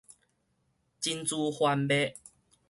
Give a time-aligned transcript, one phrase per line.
[0.99, 2.15] 真珠番麥